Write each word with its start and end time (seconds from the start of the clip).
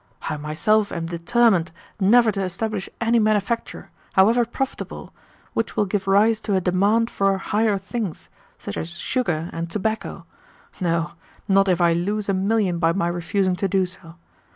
I 0.23 0.35
myself 0.37 0.91
am 0.91 1.05
determined 1.05 1.71
never 1.99 2.31
to 2.31 2.41
establish 2.41 2.89
any 2.99 3.19
manufacture, 3.19 3.91
however 4.13 4.45
profitable, 4.45 5.13
which 5.53 5.77
will 5.77 5.85
give 5.85 6.07
rise 6.07 6.39
to 6.39 6.55
a 6.55 6.59
demand 6.59 7.11
for 7.11 7.37
'higher 7.37 7.77
things,' 7.77 8.27
such 8.57 8.77
as 8.77 8.89
sugar 8.97 9.51
and 9.53 9.69
tobacco 9.69 10.25
no 10.79 11.11
not 11.47 11.67
if 11.67 11.79
I 11.79 11.93
lose 11.93 12.27
a 12.27 12.33
million 12.33 12.79
by 12.79 12.93
my 12.93 13.09
refusing 13.09 13.55
to 13.57 13.67
do 13.67 13.85
so. 13.85 14.15